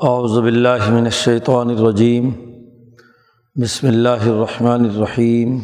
[0.00, 2.30] اعوذ باللہ من الشیطان الرجیم۔
[3.62, 5.58] بسم اللہ الرحمن الرحیم۔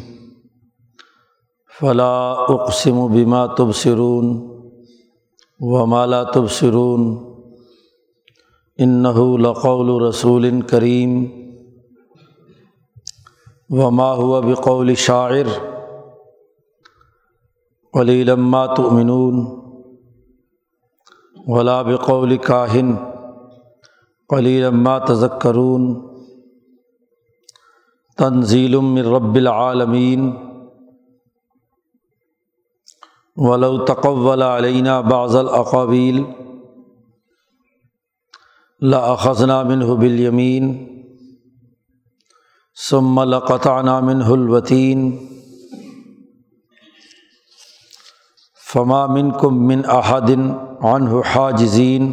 [1.81, 4.27] فلا اقسم بما تبصرون
[5.61, 7.19] وما لا تبصرون۔
[8.77, 11.25] انه لقول رسول کریم۔
[13.69, 15.47] وما هو بقول شاعر۔
[17.93, 19.47] قلیلا ما تؤمنون۔
[21.47, 23.12] ولا بقول کاہن۔
[24.33, 25.93] قلیل ما تذکرون
[28.19, 30.31] تنزیل من رب العالمین
[33.37, 36.23] ولو تقول علینہ بعض الاقاویل
[38.81, 40.73] لاخذنا منه بالیمین
[42.89, 45.07] ثم لقطعنا منه الوتین
[48.73, 50.31] فما منکم من احد
[50.81, 52.13] عنه حاجزین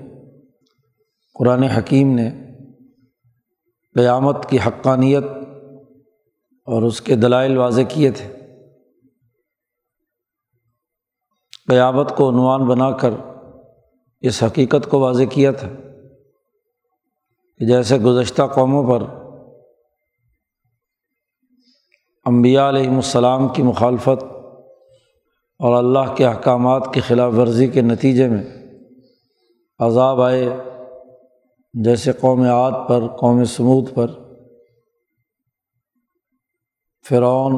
[1.43, 2.29] قرآن حکیم نے
[3.95, 5.23] قیامت کی حقانیت
[6.65, 8.33] اور اس کے دلائل واضح کیے تھے۔
[11.67, 13.09] قیامت کو عنوان بنا کر
[14.21, 15.67] اس حقیقت کو واضح کیا تھا
[17.57, 19.05] کہ جیسے گزشتہ قوموں پر
[22.25, 24.23] امبیا علیہم السلام کی مخالفت
[25.59, 28.43] اور اللہ کے احکامات کی خلاف ورزی کے نتیجے میں
[29.79, 30.49] عذاب آئے
[31.73, 34.07] جیسے قوم عاد پر، قوم سمود پر،
[37.09, 37.55] فرعون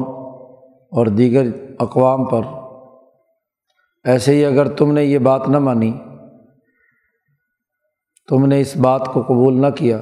[0.90, 1.42] اور دیگر
[1.78, 2.42] اقوام پر۔
[4.04, 5.98] ایسے ہی اگر تم نے یہ بات نہ مانی،
[8.28, 10.00] تم نے اس بات کو قبول نہ کیا،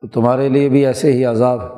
[0.00, 1.68] تو تمہارے لیے بھی ایسے ہی عذاب ہے۔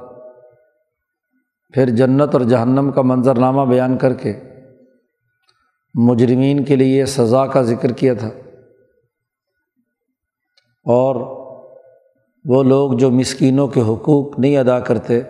[1.74, 4.40] پھر جنت اور جہنم کا منظرنامہ بیان کر کے
[5.94, 8.28] مجرمین کے لیے سزا کا ذکر کیا تھا۔
[10.88, 11.14] اور
[12.44, 15.20] وہ لوگ جو مسکینوں کے حقوق نہیں ادا کرتے،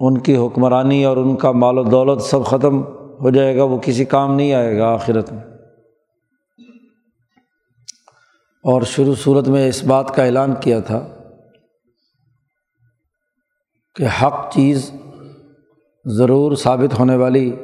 [0.00, 2.82] ان کی حکمرانی اور ان کا مال و دولت سب ختم
[3.20, 5.42] ہو جائے گا، وہ کسی کام نہیں آئے گا آخرت میں۔
[8.64, 11.08] اور شروع صورت میں اس بات کا اعلان کیا تھا
[13.94, 14.92] کہ حق چیز
[16.04, 17.56] ضرور ثابت ہونے والی،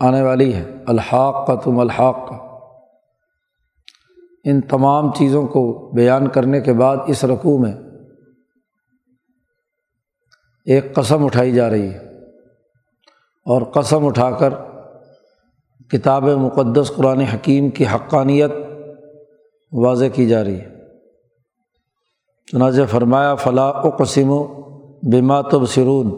[0.00, 2.51] آنے والی ہے الحاق کا تم الحاق کا
[4.44, 7.72] ان تمام چیزوں کو بیان کرنے کے بعد اس رقوع میں
[10.66, 11.98] ایک قسم اٹھائی جا رہی ہے
[13.46, 14.52] اور قسم اٹھا کر
[15.90, 18.50] کتاب مقدس قرآن حکیم کی حقانیت
[19.72, 20.72] واضح کی جا رہی ہے۔
[22.52, 24.44] چنانچہ فرمایا فلاں و قسم و
[25.10, 26.10] بیما تب سرون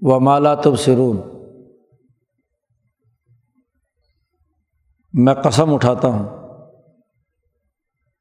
[0.00, 1.20] و مالا تب سرون
[5.12, 6.45] میں قسم اٹھاتا ہوں۔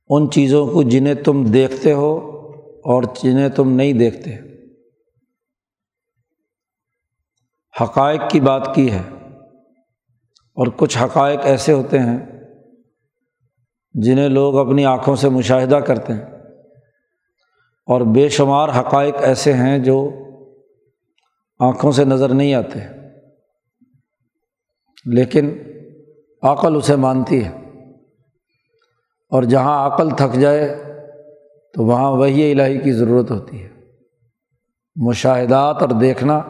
[0.09, 2.17] ان چیزوں کو جنہیں تم دیکھتے ہو
[2.83, 4.35] اور جنہیں تم نہیں دیکھتے۔
[7.81, 9.01] حقائق کی بات کی ہے
[10.53, 12.17] اور کچھ حقائق ایسے ہوتے ہیں
[13.93, 16.25] جنہیں لوگ اپنی آنکھوں سے مشاہدہ کرتے ہیں۔
[17.85, 20.11] اور بے شمار حقائق ایسے ہیں جو
[21.59, 22.79] آنکھوں سے نظر نہیں آتے،
[25.05, 25.57] لیکن
[26.41, 27.64] عقل اسے مانتی ہے۔
[29.35, 30.83] اور جہاں عقل تھک جائے
[31.73, 33.69] تو وہاں وہی الہی کی ضرورت ہوتی ہے۔
[34.95, 36.41] مشاہدات اور دیکھنا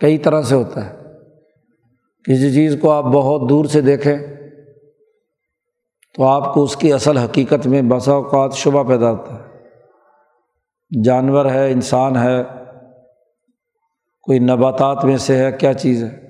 [0.00, 0.96] کئی طرح سے ہوتا ہے۔
[2.24, 4.16] کسی چیز کو آپ بہت دور سے دیکھیں
[6.14, 9.58] تو آپ کو اس کی اصل حقیقت میں بسا اوقات شبہ پیدا ہوتا ہے۔
[11.04, 12.42] جانور ہے، انسان ہے،
[14.22, 16.27] کوئی نباتات میں سے ہے، کیا چیز ہے؟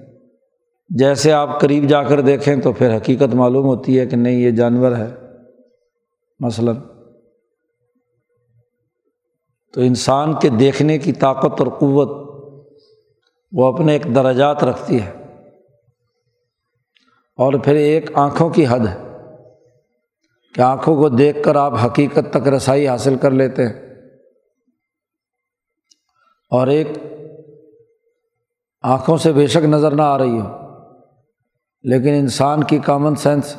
[0.88, 4.50] جیسے آپ قریب جا کر دیکھیں تو پھر حقیقت معلوم ہوتی ہے کہ نہیں، یہ
[4.50, 5.14] جانور ہے۔
[6.40, 6.76] مثلاً
[9.72, 12.28] تو انسان کے دیکھنے کی طاقت اور قوت
[13.52, 15.10] وہ اپنے ایک درجات رکھتی ہے۔
[17.36, 19.02] اور پھر ایک آنکھوں کی حد ہے
[20.54, 23.94] کہ آنکھوں کو دیکھ کر آپ حقیقت تک رسائی حاصل کر لیتے ہیں۔
[26.50, 26.88] اور ایک
[28.82, 30.67] آنکھوں سے بے شک نظر نہ آ رہی ہو۔
[31.82, 33.56] لیکن انسان کی کامن سینس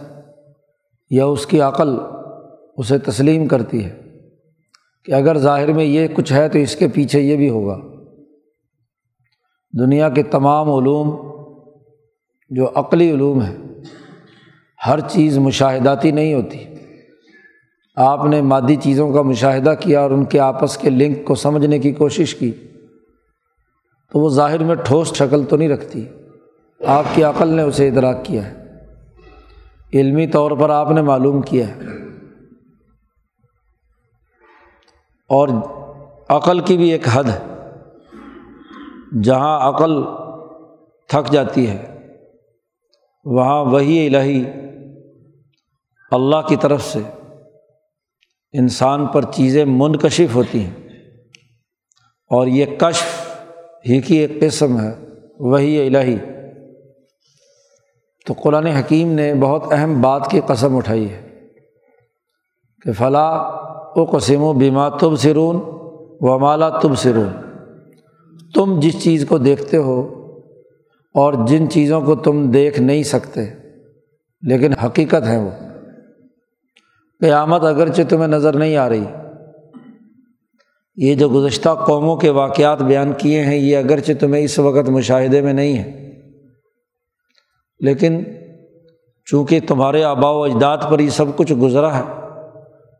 [1.09, 1.89] یا اس کی عقل
[2.77, 4.01] اسے تسلیم کرتی ہے
[5.05, 7.79] کہ اگر ظاہر میں یہ کچھ ہے تو اس کے پیچھے یہ بھی ہوگا۔
[9.79, 11.31] دنیا کے تمام علوم
[12.49, 13.57] جو عقلی علوم ہے
[14.87, 16.57] ہر چیز مشاہداتی نہیں ہوتی۔
[17.95, 21.79] آپ نے مادی چیزوں کا مشاہدہ کیا اور ان کے آپس کے لنک کو سمجھنے
[21.79, 22.51] کی کوشش کی
[24.11, 26.05] تو وہ ظاہر میں ٹھوس شکل تو نہیں رکھتی۔
[26.85, 28.63] آپ کی عقل نے اسے ادراک کیا ہے۔
[29.93, 31.79] علمی طور پر آپ نے معلوم کیا ہے۔
[35.29, 35.49] اور
[36.29, 37.39] عقل کی بھی ایک حد ہے۔
[39.23, 40.03] جہاں عقل
[41.07, 42.07] تھک جاتی ہے،
[43.23, 44.43] وہاں وہی الہی
[46.11, 46.99] اللہ کی طرف سے
[48.53, 50.87] انسان پر چیزیں منکشف ہوتی ہیں۔
[52.29, 53.31] اور یہ کشف
[53.89, 54.95] ہی کی ایک قسم ہے
[55.39, 56.17] وہی الہی۔
[58.25, 61.29] تو قرآن حکیم نے بہت اہم بات کی قسم اٹھائی ہے
[62.85, 63.37] کہ فلاں
[63.95, 65.59] او قسم و بیما تب سرون
[66.19, 67.29] و مالا تب سرون
[68.55, 70.15] تم جس چیز کو دیکھتے ہو
[71.13, 73.41] اور جن چیزوں کو تم دیکھ نہیں سکتے،
[74.41, 75.49] لیکن حقیقت ہے وہ۔
[77.19, 79.05] قیامت اگرچہ تمہیں نظر نہیں آ رہی۔
[80.95, 85.41] یہ جو گزشتہ قوموں کے واقعات بیان کیے ہیں، یہ اگرچہ تمہیں اس وقت مشاہدے
[85.41, 85.98] میں نہیں ہے
[87.79, 88.23] لیکن
[89.25, 92.03] چونکہ تمہارے آبا و اجداد پر یہ سب کچھ گزرا ہے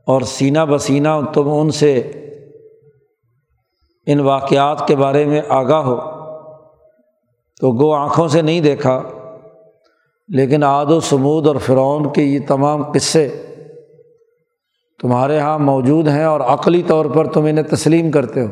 [0.07, 2.11] اور سینہ بسینہ تم ان سے
[4.05, 5.97] ان واقعات کے بارے میں آگاہ ہو
[7.59, 9.03] تو گو آنکھوں سے نہیں دیکھا،
[10.27, 13.29] لیکن آد و سمود اور فرعون کے یہ تمام قصے
[15.01, 18.47] تمہارے یہاں موجود ہیں اور عقلی طور پر تم انہیں تسلیم کرتے ہو۔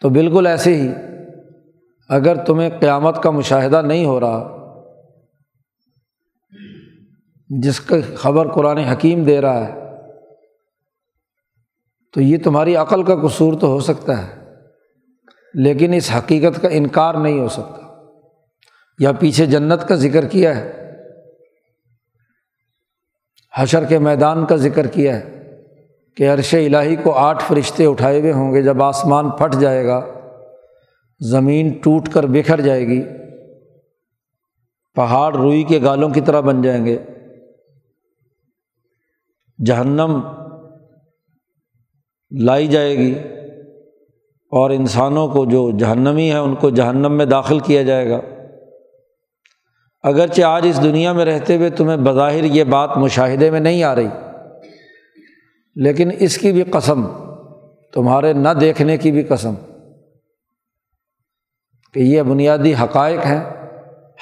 [0.00, 0.88] تو بالکل ایسے ہی
[2.08, 4.58] اگر تمہیں قیامت کا مشاہدہ نہیں ہو رہا،
[7.48, 9.80] جس کا خبر قرآن حکیم دے رہا ہے،
[12.14, 14.44] تو یہ تمہاری عقل کا قصور تو ہو سکتا ہے،
[15.54, 17.82] لیکن اس حقیقت کا انکار نہیں ہو سکتا۔
[18.98, 20.72] یا پیچھے جنت کا ذکر کیا ہے،
[23.56, 25.52] حشر کے میدان کا ذکر کیا ہے
[26.16, 30.21] کہ عرش الٰہی کو آٹھ فرشتے اٹھائے ہوئے ہوں گے، جب آسمان پھٹ جائے گا۔
[31.30, 33.02] زمین ٹوٹ کر بکھر جائے گی،
[34.96, 36.96] پہاڑ روئی کے گالوں کی طرح بن جائیں گے۔
[39.58, 40.20] جہنم
[42.32, 43.12] لائی جائے گی
[44.52, 48.20] اور انسانوں کو جو جہنمی ہے ان کو جہنم میں داخل کیا جائے گا۔
[50.04, 53.94] اگرچہ آج اس دنیا میں رہتے ہوئے تمہیں بظاہر یہ بات مشاہدے میں نہیں آ
[53.94, 54.08] رہی،
[55.76, 57.06] لیکن اس کی بھی قسم،
[57.94, 59.54] تمہارے نہ دیکھنے کی بھی قسم۔
[61.94, 63.40] کہ یہ بنیادی حقائق ہیں،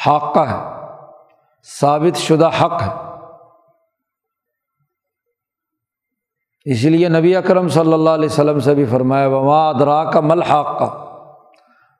[0.07, 0.59] حق کا ہے،
[1.81, 2.89] ثابت شدہ حق ہے۔
[6.65, 10.43] اسی لیے نبی اکرم صلی اللہ علیہ وسلم سے بھی فرمایا، وما ادرا کا مل
[10.43, 10.89] حق کا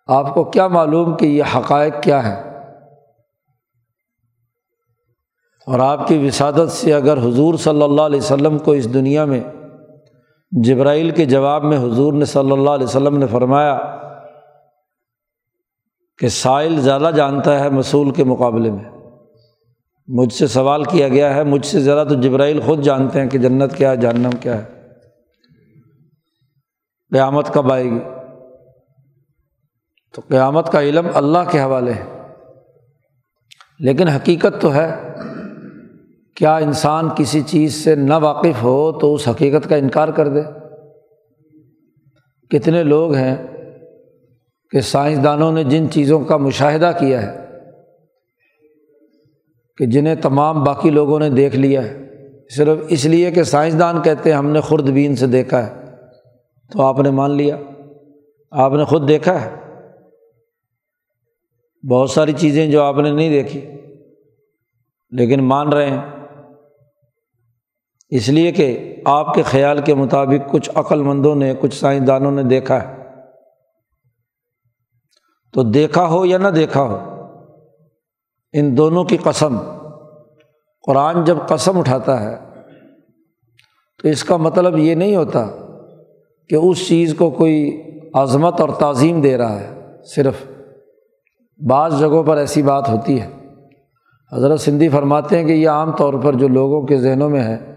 [0.09, 2.51] آپ کو کیا معلوم کہ یہ حقائق کیا ہے
[5.67, 9.41] اور آپ کی وسادت سے اگر حضور صلی اللہ علیہ وسلم کو اس دنیا میں
[10.53, 13.79] جبرائیل کے جواب میں حضور نے صلی اللہ علیہ وسلم نے فرمایا
[16.21, 18.85] کہ سائل زیادہ جانتا ہے مصول کے مقابلے میں۔
[20.09, 23.39] مجھ سے سوال کیا گیا ہے، مجھ سے ذرا تو جبرائیل خود جانتے ہیں کہ
[23.39, 24.65] جنت کیا ہے، جہنم کیا ہے۔
[27.13, 27.99] قیامت کب آئے گی؟
[30.15, 32.23] تو قیامت کا علم اللہ کے حوالے ہے۔
[33.79, 35.13] لیکن حقیقت تو ہے،
[36.37, 40.41] کیا انسان کسی چیز سے نہ واقف ہو تو اس حقیقت کا انکار کر دے؟
[42.51, 43.50] کتنے لوگ ہیں
[44.71, 47.39] کہ سائنسدانوں نے جن چیزوں کا مشاہدہ کیا ہے،
[49.79, 51.99] کہ جنہیں تمام باقی لوگوں نے دیکھ لیا ہے،
[52.57, 55.97] صرف اس لیے کہ سائنسدان کہتے ہیں ہم نے خرد بین سے دیکھا ہے،
[56.71, 57.57] تو آپ نے مان لیا،
[58.51, 59.51] آپ نے خود دیکھا ہے۔
[61.91, 63.61] بہت ساری چیزیں جو آپ نے نہیں دیکھی،
[65.11, 66.03] لیکن مان رہے ہیں۔
[68.09, 72.43] اس لیے کہ آپ کے خیال کے مطابق کچھ عقل مندوں نے، کچھ سائنسدانوں نے
[72.43, 73.00] دیکھا ہے۔
[75.53, 76.99] تو دیکھا ہو یا نہ دیکھا ہو،
[78.53, 79.59] ان دونوں کی قسم۔
[80.87, 82.37] قرآن جب قسم اٹھاتا ہے،
[84.03, 85.49] تو اس کا مطلب یہ نہیں ہوتا
[86.49, 87.83] کہ اس چیز کو کوئی
[88.15, 90.35] عظمت اور تعظیم دے رہا ہے، صرف
[91.69, 93.29] بعض جگہوں پر ایسی بات ہوتی ہے۔
[94.33, 97.75] حضرت سندھی فرماتے ہیں کہ یہ عام طور پر جو لوگوں کے ذہنوں میں ہے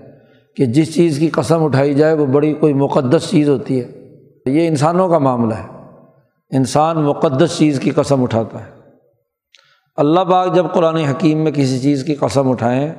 [0.56, 3.92] کہ جس چیز کی قسم اٹھائی جائے، وہ بڑی کوئی مقدس چیز ہوتی ہے۔
[4.46, 5.73] یہ انسانوں کا معاملہ ہے۔
[6.56, 8.72] انسان مقدس چیز کی قسم اٹھاتا ہے۔
[9.96, 12.94] اللہ باغ جب قرآن حکیم میں کسی چیز کی قسم اٹھائیں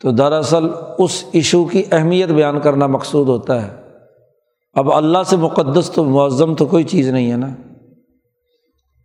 [0.00, 0.64] تو دراصل
[0.98, 3.80] اس ایشو کی اہمیت بیان کرنا مقصود ہوتا ہے۔
[4.72, 7.54] اب اللہ سے مقدس تو معظم تو کوئی چیز نہیں ہے نا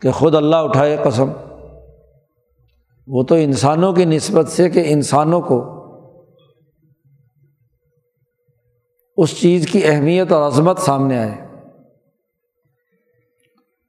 [0.01, 1.31] کہ خود اللہ اٹھائے قسم۔
[3.07, 5.71] وہ تو انسانوں کی نسبت سے کہ انسانوں کو
[9.17, 11.44] اس چیز کی اہمیت اور عظمت سامنے آئے۔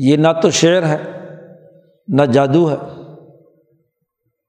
[0.00, 1.26] یہ نہ تو شعر ہے،
[2.08, 2.76] نہ جادو ہے،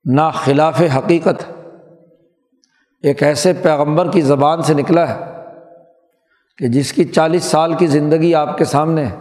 [0.05, 1.51] نہ خلاف حقیقت
[3.03, 5.19] ایک ایسے پیغمبر کی زبان سے نکلا ہے
[6.57, 9.15] کہ جس کی چالیس سال کی زندگی آپ کے سامنے ہے۔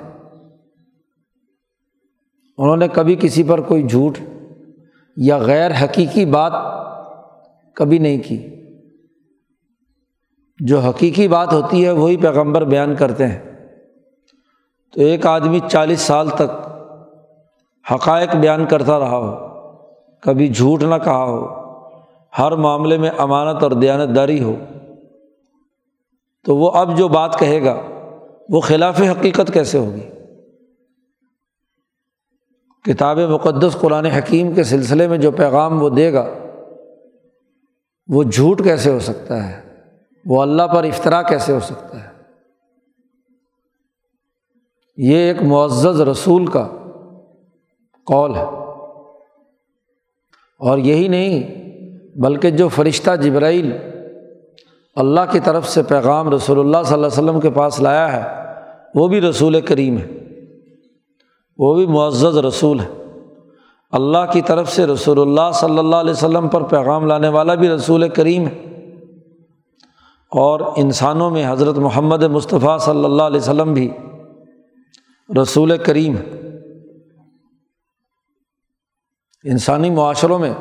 [2.58, 4.18] انہوں نے کبھی کسی پر کوئی جھوٹ
[5.16, 6.52] یا غیر حقیقی بات
[7.74, 8.48] کبھی نہیں کی۔
[10.58, 13.47] جو حقیقی بات ہوتی ہے، وہی پیغمبر بیان کرتے ہیں۔
[14.94, 16.50] تو ایک آدمی چالیس سال تک
[17.92, 19.36] حقائق بیان کرتا رہا ہو،
[20.22, 21.46] کبھی جھوٹ نہ کہا ہو،
[22.38, 24.54] ہر معاملے میں امانت اور دیانت داری ہو،
[26.44, 27.80] تو وہ اب جو بات کہے گا،
[28.48, 30.08] وہ خلاف حقیقت کیسے ہوگی؟
[32.84, 36.26] کتاب مقدس قرآن حکیم کے سلسلے میں جو پیغام وہ دے گا،
[38.08, 39.60] وہ جھوٹ کیسے ہو سکتا ہے؟
[40.24, 42.07] وہ اللہ پر افطرا کیسے ہو سکتا ہے؟
[44.98, 46.68] یہ ایک معزز رسول کا
[48.06, 48.44] قول ہے۔
[50.58, 51.68] اور یہی نہیں،
[52.18, 53.72] بلکہ جو فرشتہ جبرائیل
[54.96, 58.52] اللہ کی طرف سے پیغام رسول اللہ صلی اللہ علیہ وسلم کے پاس لایا ہے،
[58.94, 60.06] وہ بھی رسول کریم ہے۔
[61.58, 63.02] وہ بھی معزز رسول ہے۔
[63.90, 67.68] اللہ کی طرف سے رسول اللہ صلی اللہ علیہ وسلم پر پیغام لانے والا بھی
[67.68, 68.62] رسول کریم ہے۔
[70.30, 73.90] اور انسانوں میں حضرت محمد مصطفیٰ صلی اللہ علیہ وسلم بھی
[75.42, 76.16] رسول کریم
[79.44, 80.54] انسانی معاشروں میں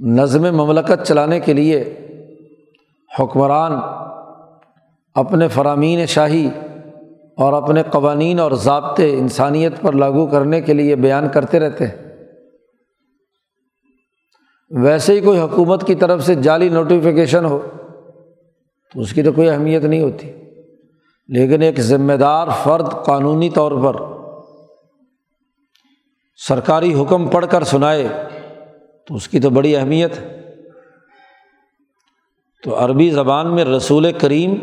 [0.00, 2.00] نظم مملکت چلانے کے لیے
[3.18, 3.72] حکمران
[5.14, 6.48] اپنے فرامین شاہی
[7.36, 11.96] اور اپنے قوانین اور ضابطے انسانیت پر لاگو کرنے کے لیے بیان کرتے رہتے ہیں۔
[14.70, 17.66] ویسے ہی کوئی حکومت کی طرف سے جعلی نوٹیفیکیشن ہو
[18.92, 20.32] تو اس کی تو کوئی اہمیت نہیں ہوتی۔
[21.28, 24.00] لیکن ایک ذمہ دار فرد قانونی طور پر
[26.48, 28.08] سرکاری حکم پڑھ کر سنائے
[29.06, 30.36] تو اس کی تو بڑی اہمیت ہے۔
[32.64, 34.54] تو عربی زبان میں رسول کریم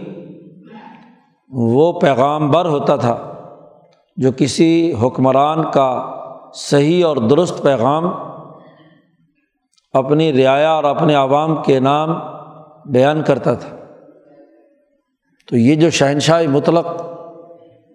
[1.50, 3.34] وہ پیغام بر ہوتا تھا
[4.17, 6.15] جو کسی حکمران کا
[6.53, 8.03] صحیح اور درست پیغام
[9.93, 12.10] اپنی رعایا اور اپنے عوام کے نام
[12.86, 13.82] بیان کرتا تھا۔
[15.47, 16.88] تو یہ جو شہنشاہ مطلق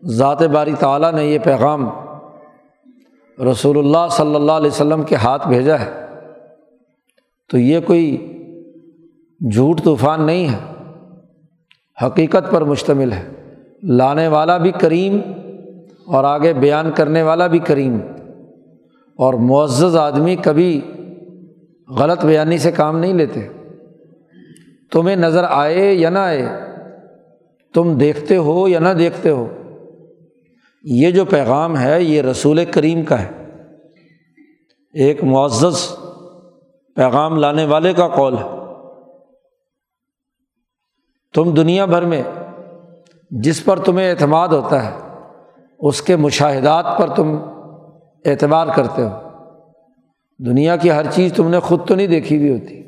[0.04, 1.88] ذات باری تعالیٰ نے یہ پیغام
[3.50, 6.06] رسول اللہ صلی اللہ علیہ وسلم کے ہاتھ بھیجا ہے،
[7.50, 8.34] تو یہ کوئی
[9.40, 10.72] جھوٹ طوفان نہیں ہے،
[12.06, 13.28] حقیقت پر مشتمل ہے۔
[13.82, 15.20] لانے والا بھی کریم
[16.06, 17.98] اور آگے بیان کرنے والا بھی کریم۔
[19.16, 20.80] اور معزز آدمی کبھی
[21.88, 23.48] غلط بیانی سے کام نہیں لیتے۔
[24.92, 26.67] تمہیں نظر آئے یا نہ آئے
[27.74, 29.48] تم دیکھتے ہو یا نہ دیکھتے ہو،
[30.84, 33.30] یہ جو پیغام ہے، یہ رسول کریم کا ہے۔
[34.92, 35.96] ایک معزز
[36.94, 38.44] پیغام لانے والے کا قول ہے۔
[41.34, 42.22] تم دنیا بھر میں
[43.30, 45.18] جس پر تمہیں اعتماد ہوتا ہے،
[45.78, 47.36] اس کے مشاہدات پر تم
[48.24, 49.10] اعتبار کرتے ہو۔
[50.38, 52.82] دنیا کی ہر چیز تم نے خود تو نہیں دیکھی ہوئی ہوتی۔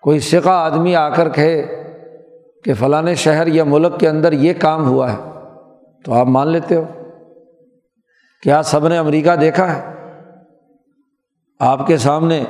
[0.00, 1.81] کوئی سکھا آدمی آ کر کہے
[2.64, 5.16] کہ فلاں شہر یا ملک کے اندر یہ کام ہوا ہے،
[6.04, 6.84] تو آپ مان لیتے ہو۔
[8.42, 9.92] کیا سب نے امریکہ دیکھا ہے؟
[11.60, 12.44] آپ کے سامنے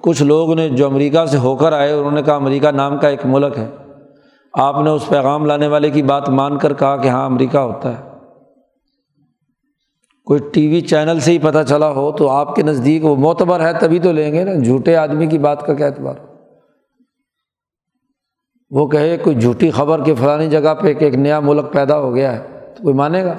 [0.00, 3.08] کچھ لوگ نے جو امریکہ سے ہو کر آئے، انہوں نے کہا امریکہ نام کا
[3.08, 3.70] ایک ملک ہے۔
[4.52, 7.92] آپ نے اس پیغام لانے والے کی بات مان کر کہا کہ ہاں امریکہ ہوتا
[7.92, 8.08] ہے۔
[10.24, 13.60] کوئی ٹی وی چینل سے ہی پتہ چلا ہو تو آپ کے نزدیک وہ معتبر
[13.60, 16.31] ہے، تبھی تو لیں گے نا۔ جھوٹے آدمی کی بات کا کیا اعتبار۔
[18.72, 22.14] وہ کہے کوئی جھوٹی خبر کہ فلانی جگہ پہ کہ ایک نیا ملک پیدا ہو
[22.14, 22.38] گیا ہے،
[22.76, 23.34] تو کوئی مانے گا؟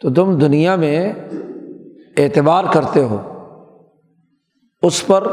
[0.00, 1.12] تو تم دنیا میں
[2.16, 3.18] اعتبار کرتے ہو،
[4.82, 5.26] اس پر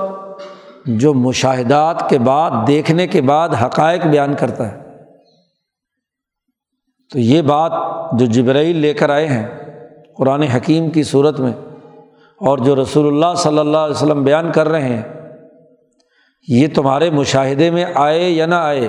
[0.85, 4.81] جو مشاہدات کے بعد، دیکھنے کے بعد حقائق بیان کرتا ہے۔
[7.11, 7.71] تو یہ بات
[8.19, 9.45] جو جبرائیل لے کر آئے ہیں،
[10.17, 11.53] قرآن حکیم کی صورت میں،
[12.41, 15.22] اور جو رسول اللہ صلی اللہ علیہ وسلم بیان کر رہے ہیں
[16.47, 18.87] یہ تمہارے مشاہدے میں آئے یا نہ آئے،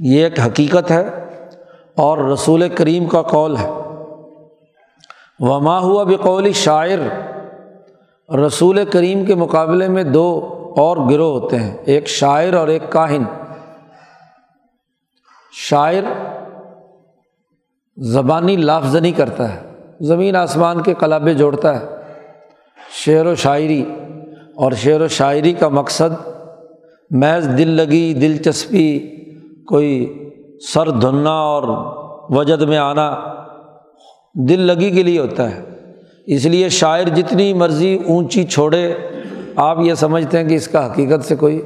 [0.00, 1.08] یہ ایک حقیقت ہے
[1.96, 3.70] اور رسول کریم کا قول ہے۔
[5.38, 6.98] وما ہوا بقول شاعر،
[8.34, 13.22] رسول کریم کے مقابلے میں دو اور گروہ ہوتے ہیں، ایک شاعر اور ایک کاہن۔
[15.52, 16.02] شاعر
[17.96, 19.60] زبانی لافزنی کرتا ہے،
[20.00, 21.86] زمین آسمان کے کلابے جوڑتا ہے،
[22.90, 23.84] شعر و شاعری۔
[24.62, 26.28] اور شعر و شاعری کا مقصد
[27.10, 28.98] محض دل لگی دلچسپی،
[29.66, 30.18] کوئی
[30.74, 31.62] سر دھننا اور
[32.30, 33.16] وجد میں آنا
[34.34, 35.62] دل لگی کے لیے ہوتا ہے۔
[36.26, 38.94] اس لیے شاعر جتنی مرضی اونچی چھوڑے،
[39.56, 41.62] آپ یہ سمجھتے ہیں کہ اس کا حقیقت سے کوئی،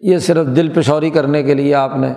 [0.00, 2.12] یہ صرف دل پشوری کرنے کے لیے آپ نے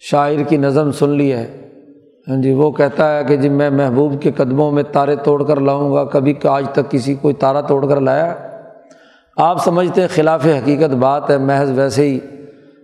[0.00, 1.65] شاعر کی نظم سن لی ہے۔
[2.28, 5.60] ہاں جی وہ کہتا ہے کہ جی میں محبوب کے قدموں میں تارے توڑ کر
[5.60, 8.34] لاؤں گا، کبھی آج تک کسی کوئی تارا توڑ کر لایا۔
[9.36, 12.18] آپ سمجھتے ہیں خلاف حقیقت بات ہے، محض ویسے ہی۔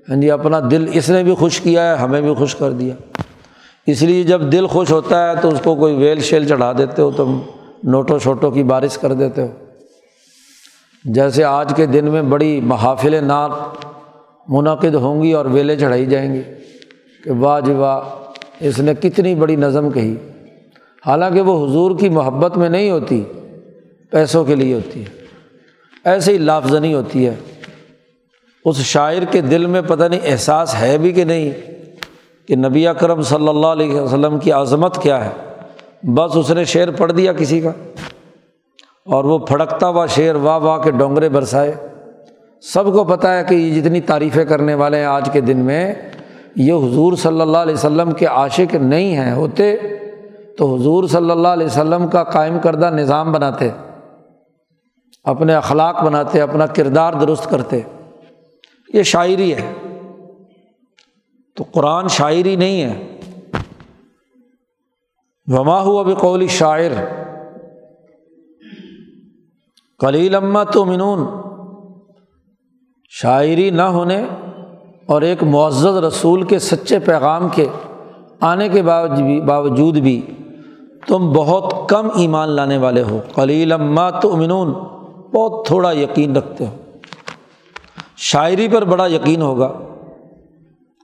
[0.08, 2.94] ہاں جی اپنا دل اس نے بھی خوش کیا ہے، ہمیں بھی خوش کر دیا۔
[3.86, 7.02] اس لیے جب دل خوش ہوتا ہے تو اس کو کوئی ویل شیل چڑھا دیتے
[7.02, 7.38] ہو تم
[7.84, 9.48] نوٹوں شوٹوں کی بارش کر دیتے ہو۔
[11.04, 13.50] جیسے آج کے دن میں بڑی محافل نعت
[14.48, 16.42] منعقد ہوں گی اور ویلے چڑھائی جائیں گی
[17.24, 18.00] کہ واہ جی واہ
[18.60, 20.16] اس نے کتنی بڑی نظم کہی۔
[21.06, 23.24] حالانکہ وہ حضور کی محبت میں نہیں ہوتی،
[24.10, 25.22] پیسوں کے لیے ہوتی ہے۔
[26.04, 27.34] ایسے ہی لافزنی ہوتی ہے۔
[28.64, 31.50] اس شاعر کے دل میں پتہ نہیں احساس ہے بھی کہ نہیں
[32.48, 35.30] کہ نبی اکرم صلی اللہ علیہ وسلم کی عظمت کیا ہے۔
[36.02, 37.70] بس اس نے شعر پڑھ دیا کسی کا۔
[39.06, 41.72] اور وہ پھڑکتا ہوا شعر واہ واہ کے ڈونگرے برسائے۔
[42.60, 45.94] سب کو پتہ ہے کہ یہ جتنی تعریفیں کرنے والے ہیں آج کے دن میں
[46.56, 49.76] یہ حضور صلی اللہ علیہ وسلم کے عاشق نہیں ہیں، ہوتے
[50.58, 53.70] تو حضور صلی اللہ علیہ وسلم کا قائم کردہ نظام بناتے،
[55.24, 57.80] اپنے اخلاق بناتے، اپنا کردار درست کرتے۔
[58.94, 59.72] یہ شاعری ہے۔
[61.56, 63.18] تو قرآن شاعری نہیں ہے۔
[65.46, 66.90] وما ہوا اب قولی شاعر
[69.98, 71.26] کلیل امہ تو منون
[73.08, 74.24] شاعری نہ ہونے
[75.12, 77.66] اور ایک معزز رسول کے سچے پیغام کے
[78.40, 78.82] آنے کے
[79.46, 80.22] باوجود بھی
[81.06, 84.72] تم بہت کم ایمان لانے والے ہو۔ کلیل اما تو امنون
[85.34, 86.76] بہت تھوڑا یقین رکھتے ہو۔
[88.16, 89.72] شاعری پر بڑا یقین ہوگا۔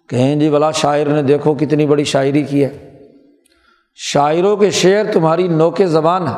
[0.08, 3.00] کہیں جی بلا شاعر نے دیکھو کتنی بڑی شاعری کی ہے۔
[3.94, 6.34] شاعروں کے شعر تمہاری نوک زبان ہے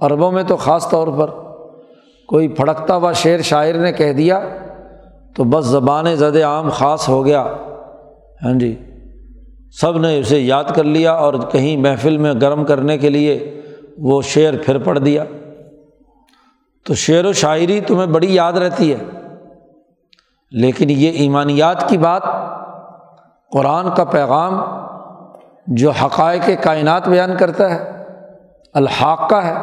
[0.00, 1.30] عربوں میں تو خاص طور پر
[2.26, 4.40] کوئی پھڑکتا ہوا شعر شاعر نے کہہ دیا۔
[5.36, 7.42] تو بس زبان زد عام خاص ہو گیا۔
[8.44, 8.84] ہاں جی۔
[9.80, 13.60] سب نے اسے یاد کر لیا اور کہیں محفل میں گرم کرنے کے لیے
[13.98, 15.24] وہ شعر پھر پڑھ دیا۔
[16.86, 19.04] تو شعر و شاعری تمہیں بڑی یاد رہتی ہے۔
[20.50, 22.22] لیکن یہ ایمانیات کی بات،
[23.52, 24.62] قرآن کا پیغام
[25.66, 28.04] جو حقائق کائنات بیان کرتا ہے،
[28.74, 29.54] الحاق کا ہے،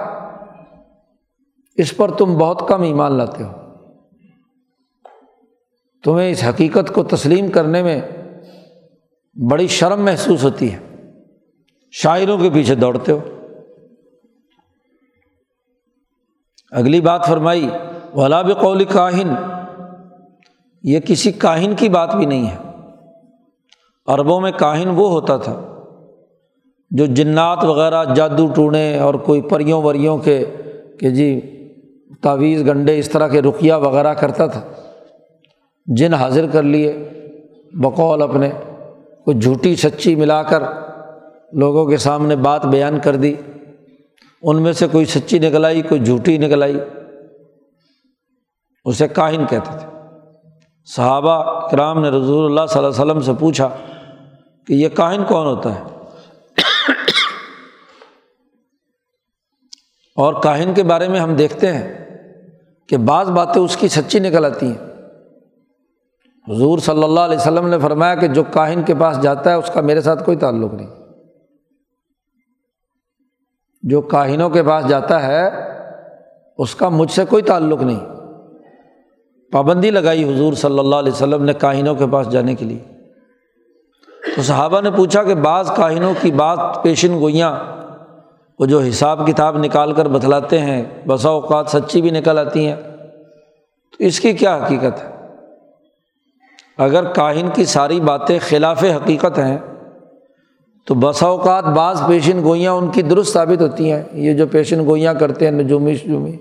[1.75, 3.51] اس پر تم بہت کم ایمان لاتے ہو۔
[6.03, 8.01] تمہیں اس حقیقت کو تسلیم کرنے میں
[9.51, 10.79] بڑی شرم محسوس ہوتی ہے۔
[11.91, 13.19] شاعروں کے پیچھے دوڑتے ہو۔
[16.71, 17.69] اگلی بات فرمائی،
[18.13, 19.35] ولا قول کاہن۔
[20.83, 22.55] یہ کسی کاہن کی بات بھی نہیں ہے۔
[24.07, 25.83] عربوں میں کاہن وہ ہوتا تھا
[26.91, 30.45] جو جنات وغیرہ جادو ٹونے اور کوئی پریوں وریوں کے
[30.99, 31.41] کہ جی
[32.21, 34.61] تعویذ گنڈے اس طرح کے رقیہ وغیرہ کرتا تھا۔
[35.95, 37.09] جن حاضر کر لیے،
[37.73, 38.49] بقول اپنے
[39.25, 40.63] کوئی جھوٹی سچی ملا کر
[41.53, 43.35] لوگوں کے سامنے بات بیان کر دی۔
[44.41, 46.79] ان میں سے کوئی سچی نکل آئی، کوئی جھوٹی نکل آئی۔
[48.85, 49.99] اسے کاہن کہتے تھے۔
[50.85, 53.69] صحابہ کرام نے رضول اللہ صلی اللہ علیہ وسلم سے پوچھا
[54.67, 55.83] کہ یہ کاہن کون ہوتا ہے؟
[60.15, 62.05] اور کاہن کے بارے میں ہم دیکھتے ہیں
[62.87, 64.88] کہ بعض باتیں اس کی سچی نکل آتی ہیں۔
[66.49, 69.71] حضور صلی اللہ علیہ وسلم نے فرمایا کہ جو کاہن کے پاس جاتا ہے، اس
[69.73, 70.87] کا میرے ساتھ کوئی تعلق نہیں۔
[73.83, 75.49] جو کاہنوں کے پاس جاتا ہے،
[76.57, 77.99] اس کا مجھ سے کوئی تعلق نہیں۔
[79.51, 82.79] پابندی لگائی حضور صلی اللہ علیہ وسلم نے کاہنوں کے پاس جانے کے لیے۔
[84.35, 87.57] تو صحابہ نے پوچھا کہ بعض کاہنوں کی بات پیشن گوئیاں
[88.59, 92.75] وہ جو حساب کتاب نکال کر بتلاتے ہیں، بسا اوقات سچی بھی نکل آتی ہیں۔
[93.91, 95.18] تو اس کی کیا حقیقت ہے؟
[96.79, 99.57] اگر کاہن کی ساری باتیں خلاف حقیقت ہیں،
[100.85, 104.85] تو بسا اوقات بعض پیشن گوئیاں ان کی درست ثابت ہوتی ہیں۔ یہ جو پیشن
[104.85, 106.37] گوئیاں کرتے ہیں، نجومی، شجومی۔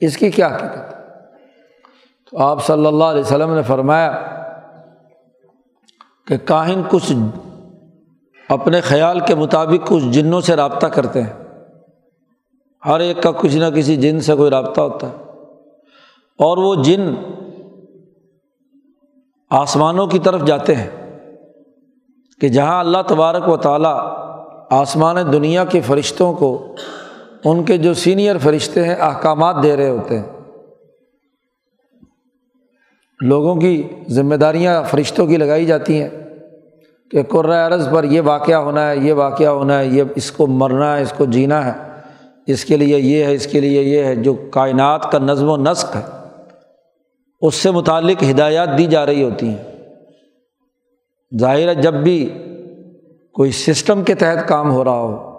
[0.00, 0.94] اس کی کیا حقیقت؟
[2.30, 4.22] تو آپ صلی اللہ علیہ وسلم نے فرمایا
[6.26, 7.12] کہ کاہن کچھ
[8.48, 11.64] اپنے خیال کے مطابق کچھ جنوں سے رابطہ کرتے ہیں۔
[12.86, 15.14] ہر ایک کا کچھ نہ کسی جن سے کوئی رابطہ ہوتا ہے۔
[16.38, 17.14] اور وہ جن
[19.50, 20.88] آسمانوں کی طرف جاتے ہیں
[22.40, 23.96] کہ جہاں اللہ تبارک و تعالیٰ
[24.70, 26.74] آسمان دنیا کے فرشتوں کو
[27.44, 30.26] ان کے جو سینئر فرشتے ہیں احکامات دے رہے ہوتے ہیں،
[33.20, 36.08] لوگوں کی ذمہ داریاں فرشتوں کی لگائی جاتی ہیں
[37.10, 40.96] کہ عرض پر یہ واقعہ ہونا ہے، یہ واقعہ ہونا ہے، یہ اس کو مرنا
[40.96, 41.72] ہے، اس کو جینا ہے،
[42.46, 45.56] اس کے لیے یہ ہے، اس کے لیے یہ ہے، جو کائنات کا نظم و
[45.56, 46.19] نسق ہے۔
[47.40, 49.64] اس سے متعلق ہدایات دی جا رہی ہوتی ہیں۔
[51.40, 52.44] ظاہر ہے جب بھی
[53.34, 55.30] کوئی سسٹم کے تحت کام ہو رہا ہو،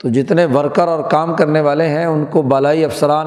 [0.00, 3.26] تو جتنے ورکر اور کام کرنے والے ہیں، ان کو بالائی افسران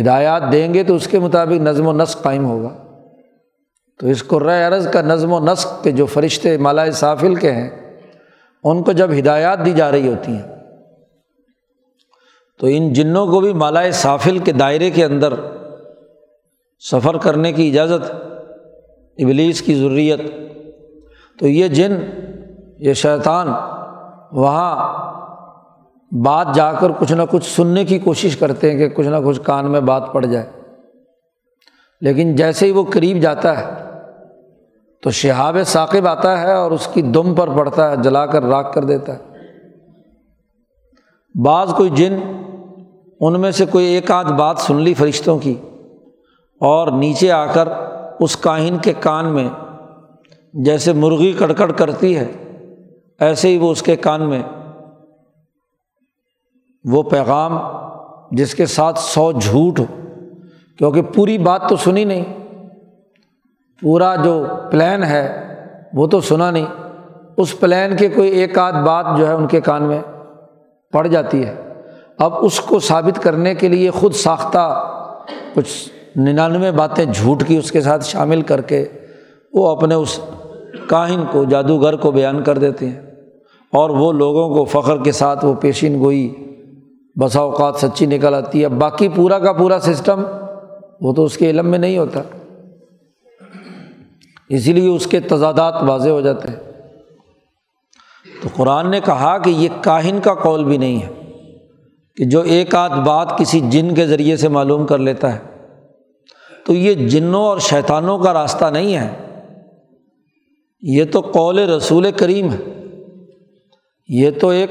[0.00, 2.76] ہدایات دیں گے تو اس کے مطابق نظم و نسق قائم ہوگا۔
[3.98, 7.70] تو اس کو عرض کا نظم و نسق کے جو فرشتے مالا صافل کے ہیں،
[8.64, 10.56] ان کو جب ہدایات دی جا رہی ہوتی ہیں،
[12.58, 15.34] تو ان جنوں کو بھی مالا صافل کے دائرے کے اندر
[16.90, 18.10] سفر کرنے کی اجازت،
[19.18, 20.20] ابلیس کی ضروریت۔
[21.38, 21.96] تو یہ جن،
[22.78, 23.48] یہ شیطان
[24.32, 25.02] وہاں
[26.24, 29.40] بات جا کر کچھ نہ کچھ سننے کی کوشش کرتے ہیں کہ کچھ نہ کچھ
[29.40, 30.50] کان میں بات پڑ جائے۔
[32.00, 33.70] لیکن جیسے ہی وہ قریب جاتا ہے،
[35.02, 38.74] تو شہاب ثاقب آتا ہے اور اس کی دم پر پڑتا ہے، جلا کر راک
[38.74, 39.24] کر دیتا ہے۔
[41.44, 42.16] بعض کوئی جن،
[43.20, 45.54] ان میں سے کوئی ایک آدھ بات سن لی فرشتوں کی۔
[46.62, 47.68] اور نیچے آ کر
[48.20, 49.48] اس کاہن کے کان میں
[50.54, 52.32] جیسے مرغی کڑکڑ کرتی ہے،
[53.20, 54.42] ایسے ہی وہ اس کے کان میں
[56.84, 57.58] وہ پیغام
[58.30, 59.84] جس کے ساتھ سو جھوٹ ہو۔
[60.78, 62.24] کیونکہ پوری بات تو سنی نہیں،
[63.82, 65.54] پورا جو پلان ہے
[65.94, 66.66] وہ تو سنا نہیں۔
[67.36, 70.00] اس پلان کے کوئی ایک آدھ بات جو ہے ان کے کان میں
[70.92, 71.68] پڑ جاتی ہے۔
[72.18, 74.94] اب اس کو ثابت کرنے کے لیے خود ساختہ
[75.54, 78.84] کچھ ننانوے باتیں جھوٹ کی اس کے ساتھ شامل کر کے
[79.52, 80.20] وہ اپنے اس
[80.86, 83.00] کاہن کو، جادوگر کو بیان کر دیتے ہیں۔
[83.72, 86.34] اور وہ لوگوں کو فخر کے ساتھ وہ پیشین گوئی،
[87.16, 90.22] بسا اوقات سچی نکل آتی ہے۔ باقی پورا کا پورا سسٹم
[91.00, 92.22] وہ تو اس کے علم میں نہیں ہوتا۔
[94.48, 96.72] اسی لیے اس کے تضادات واضح ہو جاتے ہیں۔
[98.42, 101.08] تو قرآن نے کہا کہ یہ کاہن کا قول بھی نہیں ہے
[102.16, 105.51] کہ جو ایک آدھ بات کسی جن کے ذریعے سے معلوم کر لیتا ہے۔
[106.66, 109.40] تو یہ جنوں اور شیطانوں کا راستہ نہیں ہے۔
[110.80, 112.90] یہ تو قول رسول کریم ہے۔
[114.08, 114.70] یہ تو ایک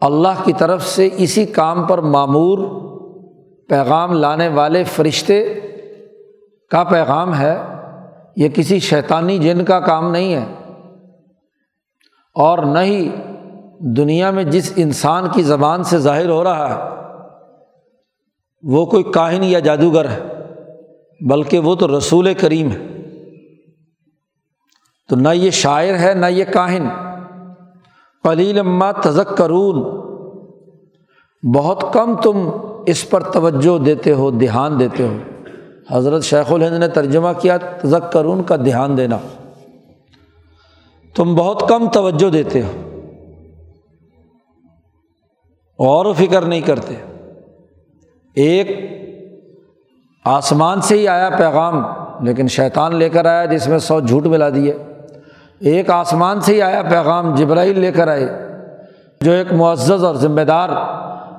[0.00, 2.58] اللہ کی طرف سے اسی کام پر معمور
[3.68, 5.54] پیغام لانے والے فرشتے
[6.70, 7.58] کا پیغام ہے۔
[8.36, 10.46] یہ کسی شیطانی جن کا کام نہیں ہے۔
[12.34, 13.10] اور نہ ہی
[13.80, 17.06] دنیا میں جس انسان کی زبان سے ظاہر ہو رہا ہے،
[18.62, 20.37] وہ کوئی کاہن یا جادوگر ہے۔
[21.20, 22.78] بلکہ وہ تو رسول کریم ہے۔
[25.08, 26.88] تو نہ یہ شاعر ہے، نہ یہ کاہن۔
[28.22, 29.98] قلیل اما تزک کرون
[31.54, 32.48] بہت کم تم
[32.86, 35.16] اس پر توجہ دیتے ہو، دھیان دیتے ہو۔
[35.90, 39.18] حضرت شیخ الہند نے ترجمہ کیا تزک کرون کا دھیان دینا۔
[41.14, 42.70] تم بہت کم توجہ دیتے ہو۔
[45.78, 46.94] غور و فکر نہیں کرتے۔
[48.34, 48.98] ایک
[50.24, 51.82] آسمان سے ہی آیا پیغام،
[52.20, 54.76] لیکن شیطان لے کر آیا جس میں سو جھوٹ ملا دیے۔
[55.60, 58.48] ایک آسمان سے ہی آیا پیغام، جبرائیل لے کر آئے۔
[59.20, 60.68] جو ایک معزز اور ذمہ دار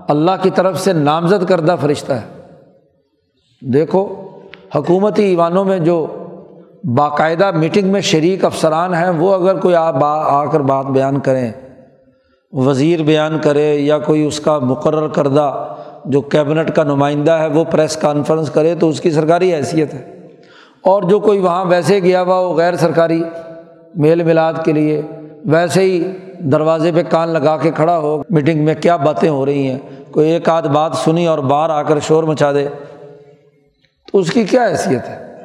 [0.07, 2.21] اللہ کی طرف سے نامزد کردہ فرشتہ ہے۔
[3.61, 4.27] دیکھو،
[4.75, 6.07] حکومتی ایوانوں میں جو
[6.83, 11.19] باقاعدہ میٹنگ میں شریک افسران ہیں، وہ اگر کوئی آ با، آ کر بات بیان
[11.19, 11.51] کریں،
[12.51, 17.63] وزیر بیان کرے یا کوئی اس کا مقرر کردہ جو کیبنٹ کا نمائندہ ہے، وہ
[17.63, 20.27] پریس کانفرنس کرے تو اس کی سرکاری حیثیت ہے۔
[20.83, 23.23] اور جو کوئی وہاں ویسے گیا ہوا وہ غیر سرکاری
[23.95, 25.01] میل ملاد کے لیے،
[25.45, 29.67] ویسے ہی دروازے پہ کان لگا کے کھڑا ہو میٹنگ میں کیا باتیں ہو رہی
[29.67, 29.79] ہیں،
[30.11, 32.67] کوئی ایک آدھ بات سنی اور باہر آ کر شور مچا دے،
[34.11, 35.35] تو اس کی کیا حیثیت ہے؟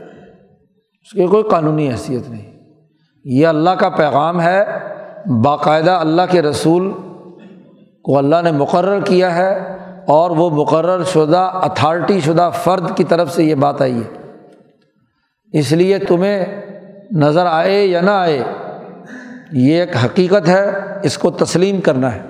[1.02, 2.52] اس کی کوئی قانونی حیثیت نہیں۔
[3.24, 4.64] یہ اللہ کا پیغام ہے،
[5.42, 6.92] باقاعدہ اللہ کے رسول
[8.04, 13.34] کو اللہ نے مقرر کیا ہے۔ اور وہ مقرر شدہ اتھارٹی شدہ فرد کی طرف
[13.34, 14.32] سے یہ بات آئی ہے۔
[15.52, 16.44] اس لیے تمہیں
[17.12, 18.42] نظر آئے یا نہ آئے،
[19.52, 20.70] یہ ایک حقیقت ہے،
[21.02, 22.20] اس کو تسلیم کرنا ہے۔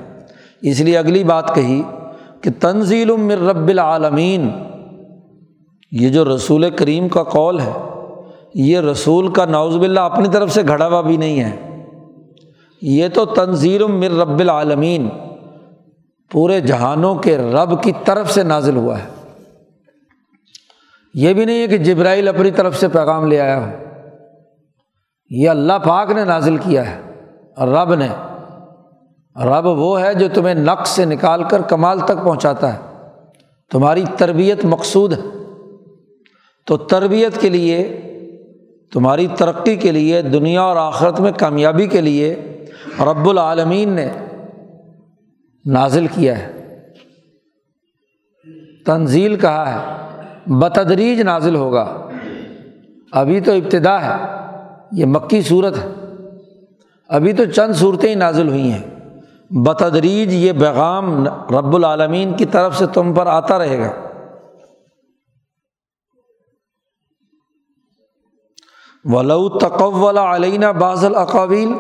[0.62, 1.82] اس لیے اگلی بات کہی
[2.40, 4.50] کہ تنزیل من رب العالمین،
[5.92, 7.72] یہ جو رسول کریم کا قول ہے،
[8.54, 11.80] یہ رسول کا نوز باللہ اپنی طرف سے گھڑا ہوا بھی نہیں ہے۔
[12.82, 15.08] یہ تو تنظیر من رب العالمین
[16.35, 19.33] پورے جہانوں کے رب کی طرف سے نازل ہوا ہے۔
[21.14, 23.70] یہ بھی نہیں ہے کہ جبرائیل اپنی طرف سے پیغام لے آیا ہو۔
[25.31, 27.01] یہ اللہ پاک نے نازل کیا ہے۔
[27.59, 28.09] رب نے۔
[29.44, 32.79] رب وہ ہے جو تمہیں نقص سے نکال کر کمال تک پہنچاتا ہے۔
[33.70, 35.23] تمہاری تربیت مقصود ہے۔
[36.66, 38.01] تو تربیت کے لیے،
[38.92, 42.37] تمہاری ترقی کے لیے، دنیا اور آخرت میں کامیابی کے لیے
[43.01, 44.09] رب العالمین نے
[45.66, 46.55] نازل کیا ہے۔
[48.87, 50.07] تنزیل کہا ہے،
[50.46, 52.11] بتدریج نازل ہوگا۔
[53.12, 54.22] ابھی تو ابتدا ہے،
[54.92, 55.88] یہ مکی صورت ہے۔
[57.09, 58.83] ابھی تو چند صورتیں ہی نازل ہوئی ہیں۔
[59.50, 63.92] بتدریج یہ پیغام رب العالمین کی طرف سے تم پر آتا رہے گا۔
[69.05, 71.72] ولو تقول علینہ بعض الاقاویل۔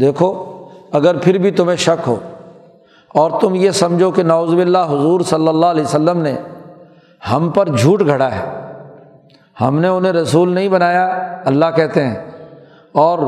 [0.00, 0.58] دیکھو،
[0.92, 2.16] اگر پھر بھی تمہیں شک ہو
[3.14, 6.36] اور تم یہ سمجھو کہ نوز باللہ حضور صلی اللہ علیہ وسلم نے
[7.32, 8.60] ہم پر جھوٹ گھڑا ہے۔
[9.60, 11.04] ہم نے انہیں رسول نہیں بنایا،
[11.44, 12.14] اللہ کہتے ہیں۔
[12.92, 13.18] اور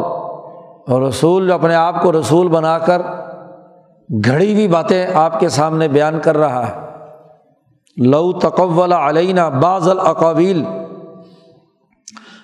[1.08, 3.02] رسول جو اپنے آپ کو رسول بنا کر
[4.24, 6.72] گھڑی ہوئی باتیں آپ کے سامنے بیان کر رہا ہے۔
[7.96, 10.64] لو تقول علینہ بعض الاقاویل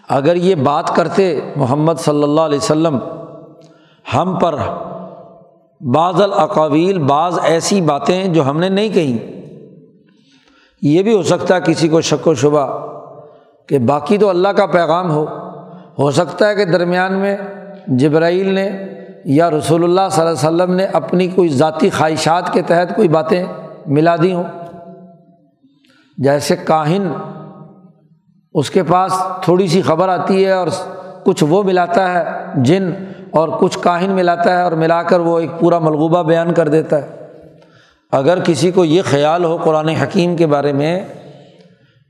[0.09, 2.99] اگر یہ بات کرتے محمد صلی اللہ علیہ وسلم،
[4.15, 4.55] ہم پر
[5.81, 9.41] بعض الاقاویل بعض ایسی باتیں جو ہم نے نہیں کہیں۔
[10.83, 12.87] یہ بھی ہو سکتا ہے کسی کو شک و شبہ
[13.69, 15.27] کہ باقی تو اللہ کا پیغام ہو۔
[15.99, 17.37] ہو سکتا ہے کہ درمیان میں
[17.87, 18.71] جبرائیل نے
[19.25, 23.09] یا رسول اللہ صلی اللہ علیہ وسلم نے اپنی کوئی ذاتی خواہشات کے تحت کوئی
[23.09, 23.47] باتیں
[23.87, 24.45] ملا دی ہوں۔
[26.17, 27.13] جیسے کاہن،
[28.55, 29.13] اس کے پاس
[29.43, 30.69] تھوڑی سی خبر آتی ہے اور
[31.25, 32.25] کچھ وہ ملاتا ہے
[32.57, 32.91] جن
[33.31, 37.03] اور کچھ کاہن ملاتا ہے اور ملا کر وہ ایک پورا ملغوبہ بیان کر دیتا
[37.03, 37.09] ہے۔
[38.13, 41.05] اگر کسی کو یہ خیال ہو قرآن حکیم کے بارے میں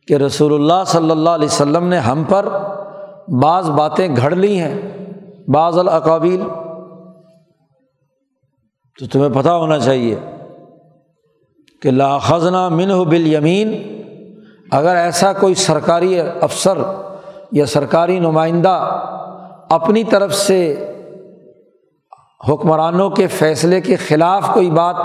[0.06, 2.48] کہ رسول اللہ صلی اللہ علیہ وسلم نے ہم پر
[3.42, 4.80] بعض باتیں گھڑ لی ہیں،
[5.48, 6.40] بعض الاقابیل،
[8.98, 10.14] تو تمہیں پتہ ہونا چاہیے
[11.82, 13.98] کہ لاخذنا من ہو بال یمین
[14.70, 16.78] اگر ایسا کوئی سرکاری افسر
[17.52, 19.00] یا سرکاری نمائندہ
[19.68, 20.89] اپنی طرف سے
[22.48, 24.96] حکمرانوں کے فیصلے کے خلاف کوئی بات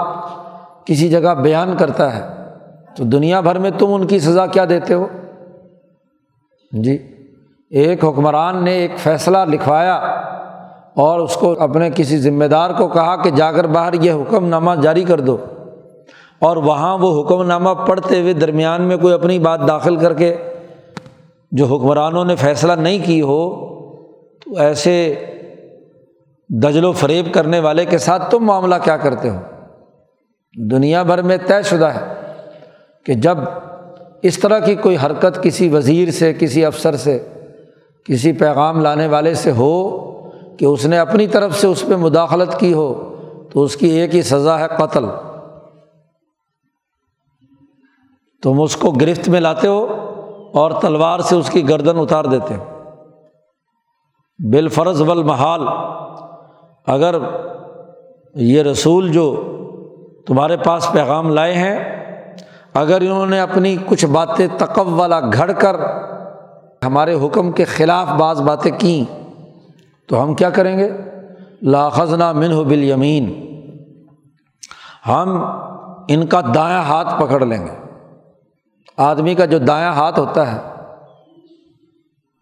[0.85, 2.23] کسی جگہ بیان کرتا ہے،
[2.95, 5.07] تو دنیا بھر میں تم ان کی سزا کیا دیتے ہو؟
[6.71, 6.97] جی
[7.69, 9.95] ایک حکمران نے ایک فیصلہ لکھوایا
[10.95, 14.45] اور اس کو اپنے کسی ذمہ دار کو کہا کہ جا کر باہر یہ حکم
[14.45, 15.37] نامہ جاری کر دو۔
[16.39, 20.35] اور وہاں وہ حکم نامہ پڑھتے ہوئے درمیان میں کوئی اپنی بات داخل کر کے
[21.51, 23.65] جو حکمرانوں نے فیصلہ نہیں کی ہو،
[24.39, 25.15] تو ایسے
[26.63, 29.39] دجل و فریب کرنے والے کے ساتھ تم معاملہ کیا کرتے ہو؟
[30.71, 32.31] دنیا بھر میں طے شدہ ہے
[33.05, 33.37] کہ جب
[34.21, 37.33] اس طرح کی کوئی حرکت کسی وزیر سے، کسی افسر سے،
[38.05, 39.97] کسی پیغام لانے والے سے ہو
[40.59, 43.15] کہ اس نے اپنی طرف سے اس پہ مداخلت کی ہو،
[43.53, 45.05] تو اس کی ایک ہی سزا ہے قتل۔
[48.43, 49.87] تم اس کو گرفت میں لاتے ہو
[50.53, 52.63] اور تلوار سے اس کی گردن اتار دیتے ہو۔
[54.51, 55.61] بالفرض والمحال
[56.87, 57.15] اگر
[58.35, 59.25] یہ رسول جو
[60.27, 61.77] تمہارے پاس پیغام لائے ہیں،
[62.73, 65.75] اگر انہوں نے اپنی کچھ باتیں تقب والا گھڑ کر
[66.85, 69.03] ہمارے حکم کے خلاف بعض باتیں کیں،
[70.09, 70.89] تو ہم کیا کریں گے؟
[71.61, 73.33] لاخذنا من ہو بال یمین
[75.07, 75.29] ہم
[76.07, 77.75] ان کا دایاں ہاتھ پکڑ لیں گے۔
[78.97, 80.59] آدمی کا جو دایاں ہاتھ ہوتا ہے،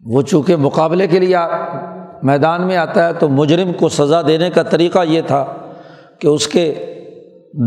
[0.02, 1.36] وہ چونکہ مقابلے کے لیے
[2.24, 5.44] میدان میں آتا ہے تو مجرم کو سزا دینے کا طریقہ یہ تھا
[6.18, 6.74] کہ اس کے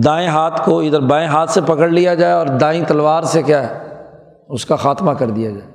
[0.04, 3.70] دائیں ہاتھ کو ادھر بائیں ہاتھ سے پکڑ لیا جائے اور دائیں تلوار سے کیا
[3.70, 3.80] ہے،
[4.50, 5.72] اس کا خاتمہ کر دیا جائے۔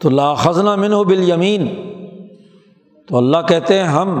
[0.00, 1.92] تو لاخذنا من ہو بال یمین
[3.08, 4.20] تو اللہ کہتے ہیں ہم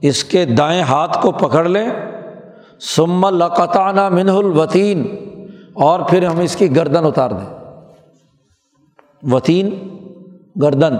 [0.00, 1.88] اس کے دائیں ہاتھ کو پکڑ لیں۔
[2.80, 5.16] سم لقطانہ منہ الوطین
[5.74, 7.74] اور پھر ہم اس کی گردن اتار دیں۔
[9.32, 9.88] وطین
[10.62, 10.96] گردن۔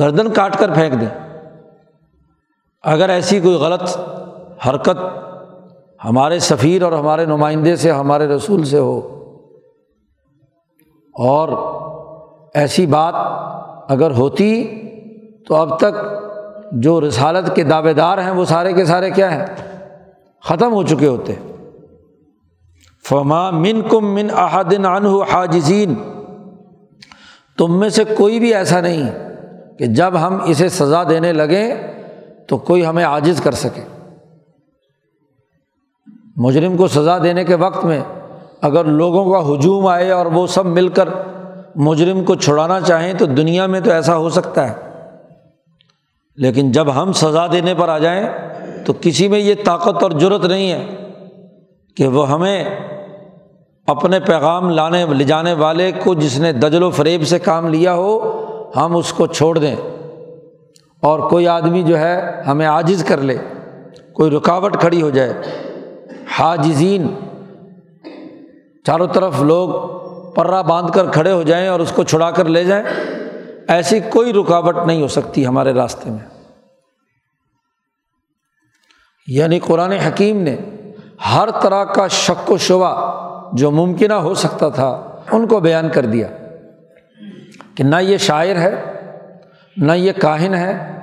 [0.00, 1.08] گردن کاٹ کر پھینک دیں۔
[2.82, 3.82] اگر ایسی کوئی غلط
[4.68, 4.98] حرکت
[6.04, 8.96] ہمارے سفیر اور ہمارے نمائندے سے، ہمارے رسول سے ہو،
[11.14, 11.48] اور
[12.54, 13.14] ایسی بات
[13.88, 14.50] اگر ہوتی
[15.48, 15.94] تو اب تک
[16.72, 19.46] جو رسالت کے دعوے دار ہیں، وہ سارے کے سارے کیا ہیں؟
[20.44, 21.34] ختم ہو چکے ہوتے۔
[23.08, 25.94] فما من کم من احدن عنہ حاجزین
[27.58, 29.33] تم میں سے کوئی بھی ایسا نہیں۔
[29.78, 31.74] کہ جب ہم اسے سزا دینے لگیں
[32.48, 33.82] تو کوئی ہمیں عاجز کر سکے۔
[36.36, 38.00] مجرم کو سزا دینے کے وقت میں
[38.62, 41.08] اگر لوگوں کا ہجوم آئے اور وہ سب مل کر
[41.74, 44.74] مجرم کو چھڑانا چاہیں تو دنیا میں تو ایسا ہو سکتا ہے۔
[46.36, 48.28] لیکن جب ہم سزا دینے پر آ جائیں
[48.86, 50.86] تو کسی میں یہ طاقت اور جرت نہیں ہے
[51.96, 52.64] کہ وہ ہمیں
[53.86, 57.94] اپنے پیغام لانے لے جانے والے کو جس نے دجل و فریب سے کام لیا
[57.94, 58.43] ہو
[58.76, 59.76] ہم اس کو چھوڑ دیں
[61.00, 63.36] اور کوئی آدمی جو ہے ہمیں عاجز کر لے،
[64.12, 65.32] کوئی رکاوٹ کھڑی ہو جائے۔
[66.38, 67.14] حاجزین،
[68.86, 69.94] چاروں طرف لوگ
[70.32, 72.84] پرا باندھ کر کھڑے ہو جائیں اور اس کو چھڑا کر لے جائیں۔
[73.68, 76.42] ایسی کوئی رکاوٹ نہیں ہو سکتی ہمارے راستے میں۔
[79.26, 80.56] یعنی قرآن حکیم نے
[81.34, 86.06] ہر طرح کا شک و شبہ جو ممکنہ ہو سکتا تھا، ان کو بیان کر
[86.06, 86.28] دیا۔
[87.76, 88.74] کہ نہ یہ شاعر ہے،
[89.76, 91.00] نہ یہ کاہن ہے،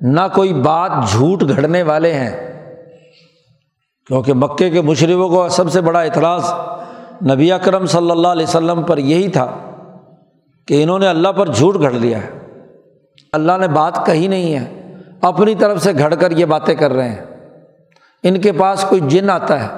[0.00, 2.54] نہ کوئی بات جھوٹ گھڑنے والے ہیں۔
[4.06, 6.44] کیونکہ مکے کے مشرقوں کو سب سے بڑا اعتراض
[7.30, 9.52] نبی اکرم صلی اللہ علیہ وسلم پر یہی تھا
[10.66, 12.30] کہ انہوں نے اللہ پر جھوٹ گھڑ لیا ہے۔
[13.32, 17.08] اللہ نے بات کہی نہیں ہے، اپنی طرف سے گھڑ کر یہ باتیں کر رہے
[17.08, 17.24] ہیں۔
[18.22, 19.68] ان کے پاس کوئی جن آتا ہے،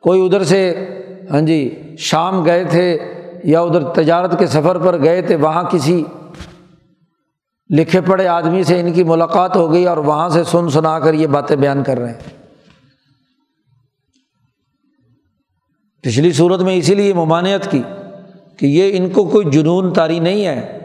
[0.00, 0.88] کوئی ادھر سے
[1.30, 3.13] ہاں جی شام گئے تھے
[3.44, 6.04] یا ادھر تجارت کے سفر پر گئے تھے، وہاں کسی
[7.70, 11.14] لکھے پڑے آدمی سے ان کی ملاقات ہو گئی اور وہاں سے سن سنا کر
[11.14, 12.18] یہ باتیں بیان کر رہے ہیں۔
[16.02, 17.82] پچھلی صورت میں اسی لیے ممانعت کی
[18.56, 20.78] کہ یہ ان کو کوئی جنون تاری نہیں ہے۔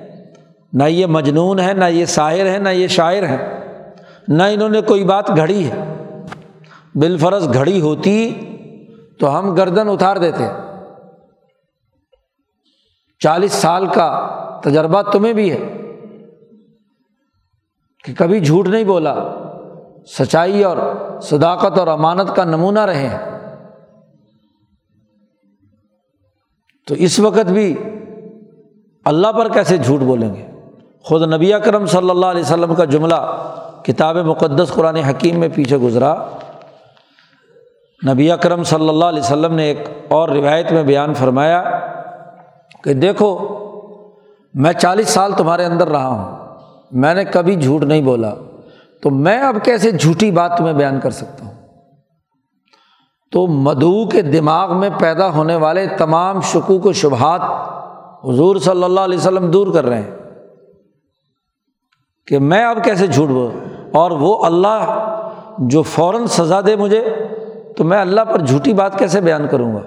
[0.74, 3.60] نہ یہ مجنون ہے، نہ یہ شاعر ہے، نہ یہ شاعر ہے۔
[4.28, 6.04] نہ انہوں نے کوئی بات گھڑی ہے۔
[6.96, 8.34] بالفرض گھڑی ہوتی
[9.20, 10.69] تو ہم گردن اتار دیتے۔
[13.20, 14.28] چالیس سال کا
[14.64, 15.74] تجربہ تمہیں بھی ہے
[18.04, 19.16] کہ کبھی جھوٹ نہیں بولا،
[20.08, 20.78] سچائی اور
[21.22, 23.40] صداقت اور امانت کا نمونہ رہے ہیں۔
[26.88, 27.76] تو اس وقت بھی
[29.06, 30.48] اللہ پر کیسے جھوٹ بولیں گے؟
[31.00, 33.50] خود نبی کرم صلی اللہ علیہ وسلم کا جملہ
[33.84, 36.16] کتاب مقدس قرآن حکیم میں پیچھے گزرا۔
[38.08, 41.64] نبی اکرم صلی اللہ علیہ وسلم نے ایک اور روایت میں بیان فرمایا
[42.84, 43.38] کہ دیکھو،
[44.54, 46.38] میں چالیس سال تمہارے اندر رہا ہوں،
[46.92, 48.34] میں نے کبھی جھوٹ نہیں بولا،
[49.02, 51.54] تو میں اب کیسے جھوٹی بات تمہیں بیان کر سکتا ہوں؟
[53.32, 57.42] تو مدعو کے دماغ میں پیدا ہونے والے تمام شکوک و شبہات
[58.26, 60.12] حضور صلی اللہ علیہ وسلم دور کر رہے ہیں
[62.28, 63.52] کہ میں اب کیسے جھوٹ بول
[63.94, 65.08] اور وہ اللہ
[65.58, 67.04] جو فوراً سزا دے مجھے،
[67.78, 69.80] تو میں اللہ پر جھوٹی بات کیسے بیان کروں گا؟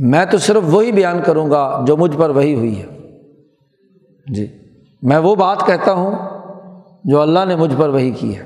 [0.00, 2.86] میں تو صرف وہی بیان کروں گا جو مجھ پر وہی ہوئی ہے۔
[4.26, 4.46] جی
[5.02, 6.12] میں وہ بات کہتا ہوں
[7.04, 8.44] جو اللہ نے مجھ پر وہی کی ہے۔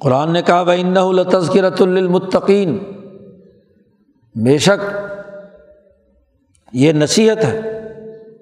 [0.00, 0.82] قرآن نے کہا بھائی
[1.32, 2.78] تذکرت المطقین
[4.34, 4.96] بے شک
[6.72, 7.60] یہ نصیحت ہے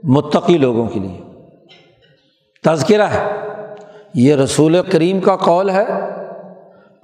[0.02, 1.20] متقی لوگوں کے لیے۔
[2.64, 3.24] تذکرہ ہے۔
[4.14, 5.84] یہ رسول کریم کا قول ہے۔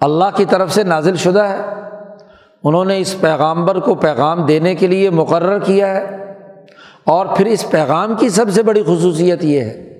[0.00, 1.60] اللہ کی طرف سے نازل شدہ ہے۔
[2.66, 6.16] انہوں نے اس پیغامبر کو پیغام دینے کے لیے مقرر کیا ہے
[7.06, 9.98] اور پھر اس پیغام کی سب سے بڑی خصوصیت یہ ہے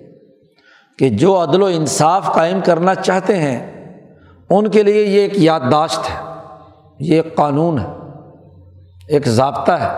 [0.99, 3.59] کہ جو عدل و انصاف قائم کرنا چاہتے ہیں،
[4.51, 6.33] ان کے لیے یہ ایک یادداشت ہے،
[6.99, 7.87] یہ ایک قانون ہے،
[9.09, 9.89] ایک ضابطہ ہے،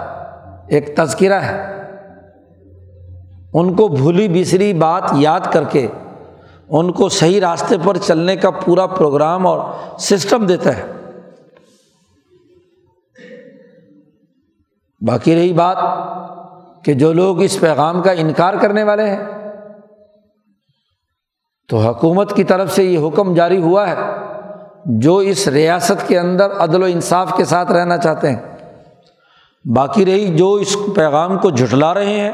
[0.69, 1.83] ایک تذکرہ ہے۔
[3.55, 5.87] ان کو بھولی بسری بات یاد کر کے،
[6.69, 9.61] ان کو صحیح راستے پر چلنے کا پورا پروگرام اور
[9.99, 10.98] سسٹم دیتا ہے۔
[15.01, 15.77] باقی رہی بات
[16.85, 19.25] کہ جو لوگ اس پیغام کا انکار کرنے والے ہیں،
[21.69, 23.95] تو حکومت کی طرف سے یہ حکم جاری ہوا ہے،
[24.85, 28.57] جو اس ریاست کے اندر عدل و انصاف کے ساتھ رہنا چاہتے ہیں۔
[29.65, 32.33] باقی رہی جو اس پیغام کو جھٹلا رہے ہیں،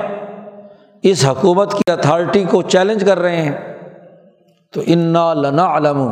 [1.02, 3.56] اس حکومت کی اتھارٹی کو چیلنج کر رہے ہیں،
[4.74, 6.08] تو انا لنا علم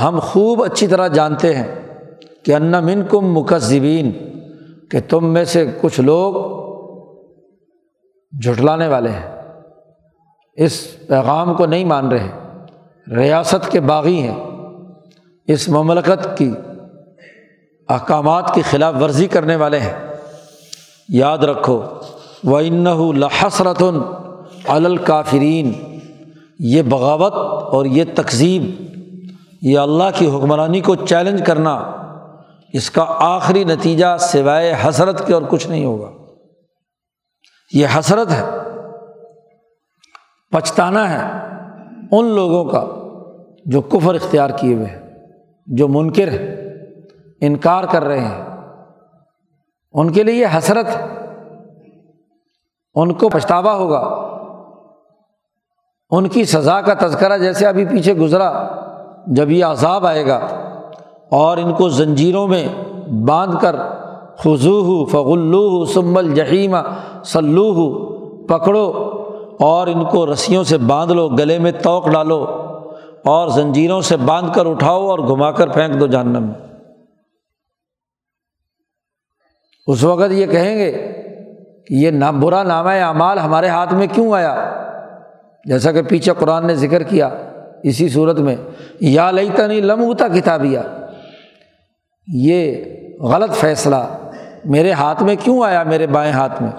[0.00, 1.74] ہم خوب اچھی طرح جانتے ہیں
[2.42, 3.32] کہ ان من کم
[4.90, 6.60] کہ تم میں سے کچھ لوگ
[8.42, 9.42] جھٹلانے والے ہیں۔
[10.54, 12.30] اس پیغام کو نہیں مان رہے۔
[13.16, 14.50] ریاست کے باغی ہیں۔
[15.46, 16.50] اس مملکت کی
[17.88, 20.16] احکامات کی خلاف ورزی کرنے والے ہیں۔
[21.08, 21.82] یاد رکھو
[22.44, 22.86] و ان
[32.72, 36.10] اس کا آخری نتیجہ سوائے حسرت کے اور کچھ نہیں ہوگا۔
[37.72, 38.44] یہ حسرت ہے،
[40.50, 41.46] پچھتانا ہے
[42.12, 42.86] ان لوگوں کا
[43.66, 45.10] جو کفر اختیار کیے ہوئے ہیں،
[45.66, 46.54] جو منکر ہے
[47.40, 48.44] انکار کر رہے ہیں۔
[49.92, 50.86] ان کے لیے یہ حسرت
[52.94, 54.00] ان کو پچھتاوا ہوگا۔
[56.10, 58.68] ان کی سزا کا تذکرہ جیسے ابھی پیچھے گزرا،
[59.26, 60.59] جب یہ عذاب آئے گا
[61.30, 62.66] اور ان کو زنجیروں میں
[63.26, 63.76] باندھ کر
[64.38, 66.76] خضو ہو فغلو سمبل جہیم
[67.24, 67.88] سلو ہو
[68.46, 68.86] پکڑو
[69.60, 72.44] اور ان کو رسیوں سے باندھ لو، گلے میں توق ڈالو
[73.24, 76.54] اور زنجیروں سے باندھ کر اٹھاؤ اور گھما کر پھینک دو جہنم میں۔
[79.86, 80.90] اس وقت یہ کہیں گے
[81.86, 84.54] کہ یہ نہ برا نامہ اعمال ہمارے ہاتھ میں کیوں آیا؟
[85.66, 87.28] جیسا کہ پیچھے قرآن نے ذکر کیا
[87.82, 88.56] اسی صورت میں،
[89.00, 90.82] یا لئی تنی لمتا کتابیا
[92.34, 92.84] یہ
[93.20, 94.18] غلط فیصلہ
[94.64, 96.70] میرے ہاتھ میں کیوں آیا میرے بائیں ہاتھ میں؟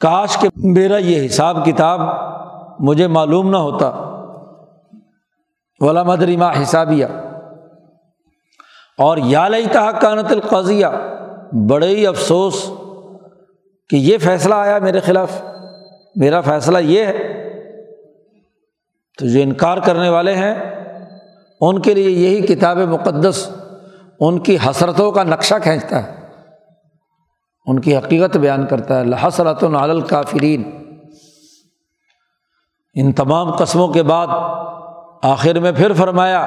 [0.00, 2.00] کاش کہ میرا یہ حساب کتاب
[2.78, 3.90] مجھے معلوم نہ ہوتا۔
[5.80, 7.06] ولا مدریما حسابیہ
[8.98, 10.86] اور یا لئی تحقانت القضیہ
[11.68, 12.70] بڑے ہی افسوس
[13.88, 15.42] کہ یہ فیصلہ آیا میرے خلاف۔
[16.16, 17.12] میرا فیصلہ یہ ہے،
[19.18, 20.79] تو جو انکار کرنے والے ہیں۔
[21.60, 23.50] ان کے لیے یہی کتاب مقدس
[24.20, 26.20] ان کی حسرتوں کا نقشہ کھینچتا ہے۔
[27.66, 30.70] ان کی حقیقت بیان کرتا ہے۔ لحسرت العل کافرین
[32.94, 34.26] ان تمام قسموں کے بعد
[35.22, 36.40] آخر میں پھر فرمایا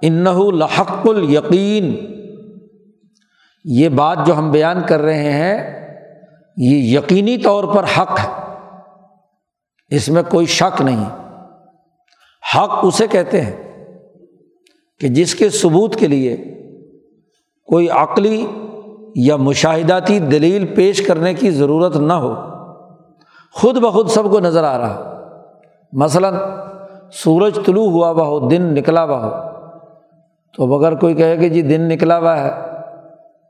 [0.00, 2.14] انہ لحق القین
[3.64, 5.86] یہ بات جو ہم بیان کر رہے ہیں،
[6.56, 8.56] یہ یقینی طور پر حق ہے۔
[9.88, 11.04] اس میں کوئی شک نہیں۔
[12.54, 13.73] حق اسے کہتے ہیں۔
[15.00, 16.36] کہ جس کے ثبوت کے لیے
[17.66, 18.46] کوئی عقلی
[19.14, 22.34] یا مشاہداتی دلیل پیش کرنے کی ضرورت نہ ہو،
[23.52, 25.26] خود بخود سب کو نظر آ رہا۔
[25.92, 26.34] مثلاً،
[27.12, 29.30] سورج طلوع ہوا ہوا ہو، دن نکلا ہوا ہو،
[30.56, 32.50] تو اب اگر کوئی کہے کہ جی دن نکلا ہوا ہے،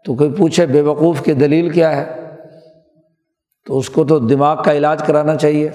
[0.05, 2.35] تو کوئی پوچھے بے وقوف کی دلیل کیا ہے؟
[3.67, 5.71] تو اس کو تو دماغ کا علاج کرانا چاہیے۔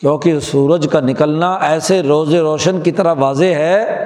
[0.00, 4.04] کیونکہ سورج کا نکلنا ایسے روز روشن کی طرح واضح ہے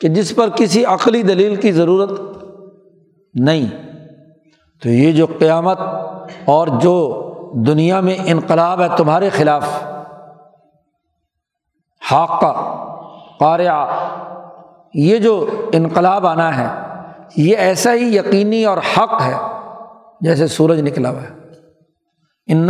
[0.00, 2.20] کہ جس پر کسی عقلی دلیل کی ضرورت
[3.34, 3.66] نہیں۔
[4.82, 5.80] تو یہ جو قیامت
[6.44, 7.22] اور جو
[7.66, 9.68] دنیا میں انقلاب ہے تمہارے خلاف،
[12.10, 12.52] حاقہ،
[13.38, 13.86] قارعہ،
[14.94, 16.68] یہ جو انقلاب آنا ہے،
[17.36, 19.34] یہ ایسا ہی یقینی اور حق ہے
[20.20, 21.28] جیسے سورج نکلا ہوا ہے۔
[22.46, 22.66] ان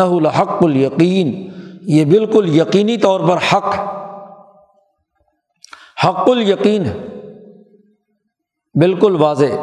[8.81, 9.55] بالکل واضح۔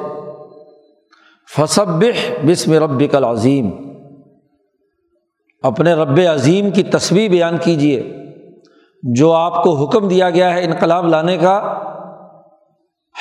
[1.55, 2.03] فصب
[2.49, 3.71] بسم رب العظیم
[5.61, 8.13] اپنے رب عظیم کی تصویر بیان کیجیے
[9.03, 11.77] جو آپ کو حکم دیا گیا ہے انقلاب لانے کا،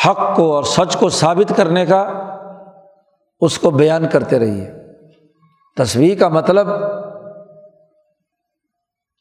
[0.07, 2.13] حق کو اور سچ کو ثابت کرنے کا،
[3.41, 4.71] اس کو بیان کرتے رہیے۔
[5.77, 6.67] تصویر کا مطلب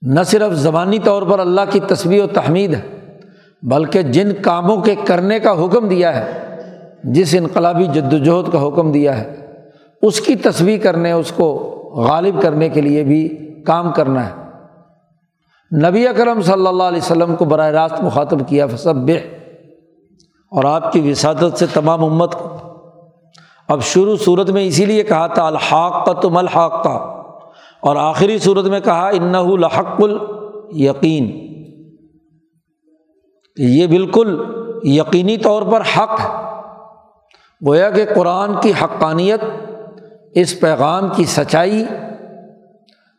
[0.02, 3.10] نہ صرف زبانی طور پر اللہ کی تصویر و تحمید ہے،
[3.62, 6.51] بلکہ جن کاموں کے کرنے کا حکم دیا ہے
[7.04, 9.46] جس انقلابی جد وجہد کا حکم دیا ہے،
[10.02, 13.28] اس کی تصویر کرنے، اس کو غالب کرنے کے لیے بھی
[13.68, 14.42] کام کرنا ہے۔
[15.90, 19.12] نبی اکرم صلی اللہ علیہ وسلم کو براہ راست مخاطب کیا فصب
[20.52, 22.50] اور آپ کی وسادت سے تمام امت کو۔
[23.68, 26.94] اب شروع صورت میں اسی لیے کہا تھا الحاق کا تم الحاق کا
[27.82, 31.48] اور آخری صورت میں کہا ان الحق القین
[33.58, 34.44] یہ بالکل
[34.84, 36.42] یقینی طور پر حق ہے
[37.68, 39.40] گویا کہ قرآن کی حقانیت،
[40.32, 41.86] اس پیغام کی سچائی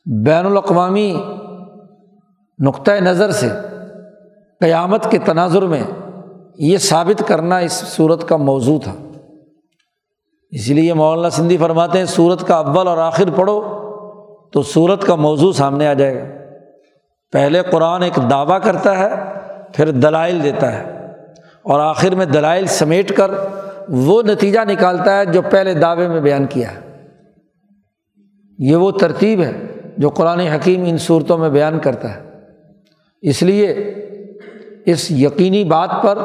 [0.07, 1.22] بین الاقوامی
[2.59, 3.49] نقطۂ نظر سے
[4.61, 5.82] قیامت کے تناظر میں
[6.59, 8.95] یہ ثابت کرنا اس صورت کا موضوع تھا۔
[10.51, 13.61] اسی لیے مولانا سندھی فرماتے ہیں سورت کا اول اور آخر پڑھو
[14.53, 16.24] تو سورت کا موضوع سامنے آ جائے گا۔
[17.32, 19.09] پہلے قرآن ایک دعویٰ کرتا ہے،
[19.74, 21.07] پھر دلائل دیتا ہے
[21.62, 23.30] اور آخر میں دلائل سمیٹ کر
[23.89, 26.80] وہ نتیجہ نکالتا ہے جو پہلے دعوے میں بیان کیا ہے۔
[28.59, 29.66] یہ وہ ترتیب ہے
[29.99, 32.22] جو قرآن حکیم ان صورتوں میں بیان کرتا ہے۔
[33.22, 33.95] اس لیے
[34.87, 36.18] اس یقینی بات پر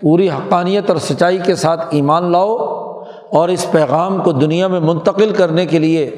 [0.00, 2.56] پوری حقانیت اور سچائی کے ساتھ ایمان لاؤ
[3.32, 6.10] اور اس پیغام کو دنیا میں منتقل کرنے کے لیے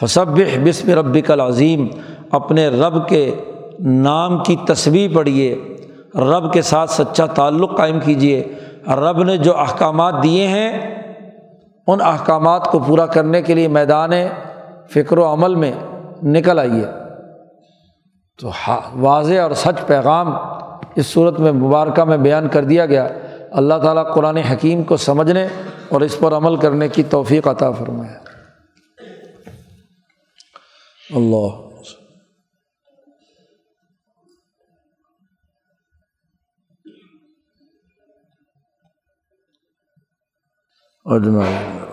[0.00, 1.86] فصب بسم ربک العظیم،
[2.30, 3.34] اپنے رب کے
[3.80, 5.76] نام کی تصویر پڑھیے،
[6.14, 8.44] رب کے ساتھ سچا تعلق قائم کیجیے۔
[8.88, 10.94] رب نے جو احکامات دیے ہیں،
[11.86, 14.10] ان احکامات کو پورا کرنے کے لیے میدان
[14.90, 15.72] فکر و عمل میں
[16.22, 16.86] نکل آئیے
[18.40, 18.50] تو
[18.94, 20.34] واضح اور سچ پیغام
[20.94, 23.08] اس صورت میں مبارکہ میں بیان کر دیا گیا۔
[23.50, 25.46] اللہ تعالیٰ قرآن حکیم کو سمجھنے
[25.88, 28.14] اور اس پر عمل کرنے کی توفیق عطا فرمائے۔
[31.16, 31.73] اللہ
[41.06, 41.84] اجمعین۔